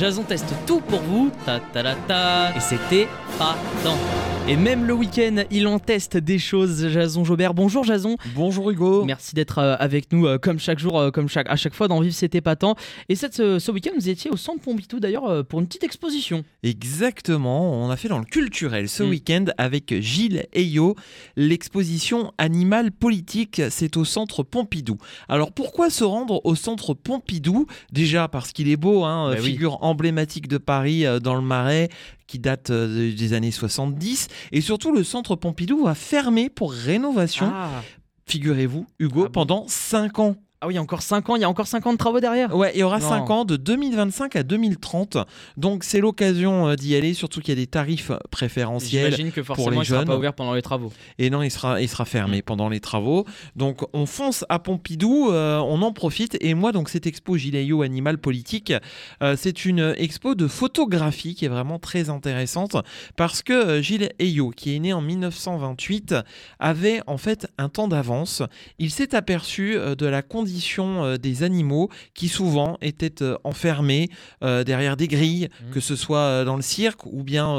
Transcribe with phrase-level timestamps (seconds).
[0.00, 3.06] Jason teste tout pour vous, ta ta ta ta, et c'était
[3.38, 3.54] pas
[3.84, 4.39] tant.
[4.50, 7.54] Et même le week-end, il en teste des choses, Jason Jobert.
[7.54, 8.16] Bonjour Jason.
[8.34, 9.04] Bonjour Hugo.
[9.04, 11.86] Merci d'être euh, avec nous euh, comme chaque jour, euh, comme chaque, à chaque fois
[11.86, 12.74] dans Vivre c'était pas tant.
[13.08, 16.42] Et cette, ce, week-end, vous étiez au Centre Pompidou d'ailleurs pour une petite exposition.
[16.64, 19.08] Exactement, on a fait dans le culturel ce Mm.
[19.10, 20.96] week-end avec Gilles Eyo.
[21.36, 24.98] L'exposition Animal Politique, c'est au Centre Pompidou.
[25.28, 27.66] Alors pourquoi se rendre au Centre Pompidou?
[27.92, 29.52] Déjà parce qu'il est beau, hein, Bah oui.
[29.52, 31.88] figure emblématique de Paris dans le Marais
[32.30, 34.28] qui date euh, des années 70.
[34.52, 37.82] Et surtout, le Centre Pompidou va fermer pour rénovation, Ah.
[38.26, 40.36] figurez-vous, Hugo, Ah bon pendant 5 ans.
[40.62, 41.96] Ah oui, il y a encore 5 ans, il y a encore 5 ans de
[41.96, 42.54] travaux derrière.
[42.54, 43.08] Ouais, il y aura Non.
[43.08, 45.16] 5 ans, de 2025 à 2030.
[45.56, 49.06] Donc c'est l'occasion euh, d'y aller, surtout qu'il y a des tarifs préférentiels.
[49.06, 50.18] J'imagine que pour forcément les il sera pas jeunes.
[50.18, 50.92] ouvert pendant les travaux.
[51.18, 53.24] Et non, il sera, il sera fermé pendant les travaux.
[53.56, 56.36] Donc on fonce à Pompidou, euh, on en profite.
[56.42, 58.74] Et moi, donc cette expo Gileio Animal Politique,
[59.22, 62.76] euh, c'est une expo de photographie qui est vraiment très intéressante
[63.16, 66.16] parce que Gilles Eyo, qui est né en 1928,
[66.58, 68.42] avait en fait un temps d'avance.
[68.78, 74.08] Il s'est aperçu de la condition euh, des animaux qui souvent étaient euh, enfermés
[74.42, 75.70] euh, derrière des grilles, Mhm.
[75.72, 77.56] que ce soit dans le cirque ou bien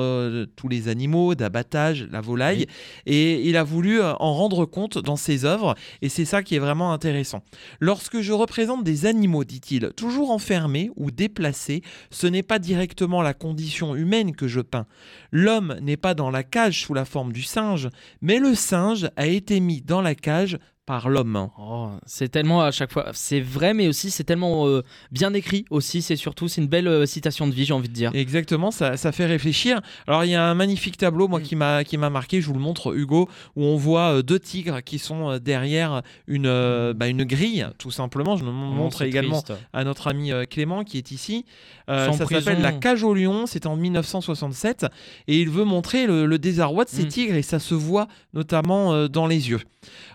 [0.55, 2.65] tous les animaux d'abattage, la volaille.
[3.05, 6.59] Et il a voulu en rendre compte dans ses œuvres, et c'est ça qui est
[6.59, 7.43] vraiment intéressant.
[7.79, 13.33] Lorsque je représente des animaux, dit-il, toujours enfermés ou déplacés, ce n'est pas directement la
[13.33, 14.85] condition humaine que je peins.
[15.31, 17.89] L'homme n'est pas dans la cage sous la forme du singe,
[18.21, 21.49] mais le singe a été mis dans la cage par l'homme.
[21.59, 24.81] Oh, c'est tellement à chaque fois, c'est vrai, mais aussi c'est tellement euh,
[25.11, 26.01] bien écrit aussi.
[26.01, 28.11] C'est surtout, c'est une belle euh, citation de vie, j'ai envie de dire.
[28.15, 29.79] Exactement, ça, ça fait réfléchir.
[30.07, 31.43] Alors il y a un magnifique tableau, moi Mm.
[31.43, 34.39] qui m'a qui m'a marqué, je vous le montre Hugo, où on voit euh, deux
[34.39, 38.35] tigres qui sont derrière une euh, bah, une grille, tout simplement.
[38.35, 39.59] Je mon- Oh, montre également triste.
[39.73, 41.45] à notre ami Clément qui est ici.
[41.87, 44.85] Ça s'appelle La Cage au Lion, c'est en 1967
[45.27, 47.07] et il veut montrer le, le désarroi de ces Mm.
[47.07, 49.59] tigres et ça se voit notamment dans les yeux.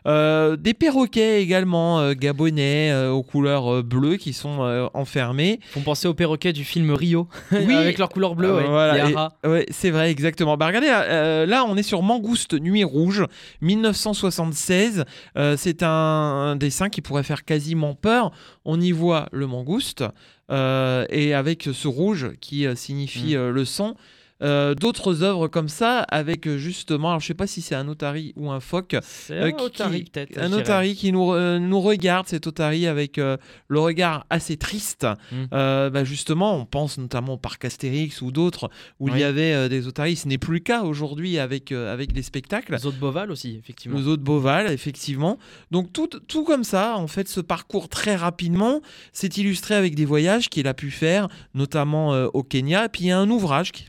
[0.06, 5.60] Euh, des perroquets également euh, gabonais euh, aux couleurs euh, bleues qui sont euh, enfermés.
[5.70, 7.74] Font penser aux perroquets du film Rio, Oui.
[7.74, 8.50] avec leur couleur bleue.
[8.50, 8.66] Euh, ouais.
[8.68, 9.32] voilà.
[9.44, 10.56] Ouais, c'est vrai, exactement.
[10.56, 13.24] Bah regardez, euh, là on est sur Mangouste Nuit Rouge,
[13.60, 15.04] 1976.
[15.36, 18.30] Euh, c'est un, un dessin qui pourrait faire quasiment peur.
[18.64, 20.04] On y voit le mangouste
[20.50, 23.38] euh, et avec ce rouge qui euh, signifie Mm.
[23.38, 23.94] euh, le sang.
[24.42, 27.88] Euh, D'autres œuvres comme ça avec euh, justement, alors je sais pas si c'est un
[27.88, 28.94] otari ou un phoque,
[29.30, 30.38] euh, un otari, qui- peut-être.
[30.38, 35.06] un otari qui nous, euh, nous regarde, cet otari avec le regard assez triste.
[35.32, 35.36] Mm.
[35.54, 38.69] Euh, bah, justement, on pense notamment au parc Astérix ou d'autres
[39.00, 40.16] où il y avait des otaries.
[40.16, 42.74] Ce n'est plus le cas aujourd'hui avec, avec les spectacles.
[42.74, 43.97] Les autres Boval aussi, effectivement.
[43.97, 45.38] Le zoo de Beauval, effectivement.
[45.70, 48.80] Donc tout, tout comme ça, en fait, ce parcours très rapidement
[49.12, 52.84] s'est illustré avec des voyages qu'il a pu faire, notamment au Kenya.
[52.84, 53.86] Et puis il y a un ouvrage qui,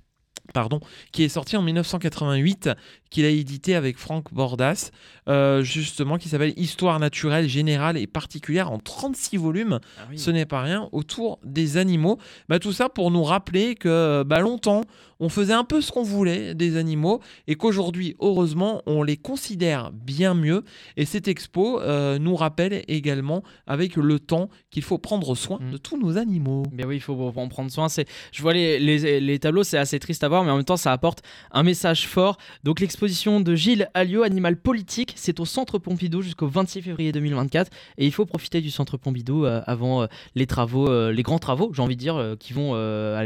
[0.54, 0.80] pardon,
[1.12, 2.70] qui est sorti en 1988,
[3.10, 4.92] qu'il a édité avec Franck Bordas,
[5.28, 10.20] euh, justement, qui s'appelle Histoire naturelle, générale et particulière en 36 volumes Ah oui.
[10.20, 12.18] ce n'est pas rien, autour des animaux.
[12.50, 14.82] Bah, tout ça pour nous rappeler que bah, longtemps,
[15.20, 19.92] on faisait un peu ce qu'on voulait des animaux et qu'aujourd'hui, heureusement, on les considère
[19.92, 20.64] bien mieux.
[20.96, 25.72] Et cette expo euh, nous rappelle également, avec le temps, qu'il faut prendre soin Mm.
[25.72, 26.64] de tous nos animaux.
[26.72, 27.90] Mais oui, il faut en prendre soin.
[27.90, 30.66] C'est, je vois les, les, les tableaux, c'est assez triste à voir, mais en même
[30.66, 32.38] temps, ça apporte un message fort.
[32.64, 37.72] Donc, l'exposition de Gilles Alliot, Animal Politique, c'est au Centre Pompidou jusqu'au 26 février 2024.
[37.98, 41.72] Et il faut profiter du Centre Pompidou euh, avant euh, les travaux, les grands travaux,
[41.74, 42.74] j'ai envie de dire, qui vont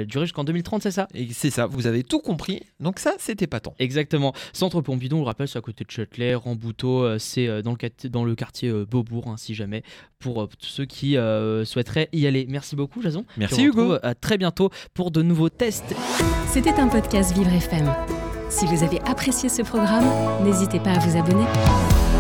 [0.06, 1.08] durer jusqu'en 2030, c'est ça?
[1.14, 2.62] Et c'est ça, vous avez tout compris.
[2.80, 3.74] Donc ça, c'était pas tant.
[3.80, 4.34] Exactement.
[4.54, 7.72] Centre Pompidou, on le rappelle, c'est à côté de Châtelet, Rambouteau, euh, c'est euh, dans,
[7.72, 9.84] le quart- dans le quartier euh, Beaubourg, hein, si jamais,
[10.20, 12.46] pour euh, tous ceux qui euh, souhaiteraient y aller.
[12.50, 13.26] Merci beaucoup, Jason.
[13.38, 13.98] Merci, vous Hugo.
[14.04, 15.96] À très bientôt pour de nouveaux tests.
[16.48, 17.94] C'était un podcast Vivre FM.
[18.50, 20.06] Si vous avez apprécié ce programme,
[20.44, 22.11] n'hésitez pas à vous abonner.